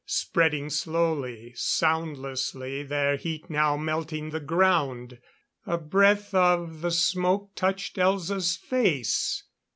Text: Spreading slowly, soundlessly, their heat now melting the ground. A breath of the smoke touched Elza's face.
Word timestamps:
Spreading 0.07 0.71
slowly, 0.71 1.53
soundlessly, 1.53 2.81
their 2.81 3.17
heat 3.17 3.51
now 3.51 3.77
melting 3.77 4.31
the 4.31 4.39
ground. 4.39 5.19
A 5.67 5.77
breath 5.77 6.33
of 6.33 6.81
the 6.81 6.89
smoke 6.89 7.51
touched 7.53 7.97
Elza's 7.97 8.57
face. 8.57 9.43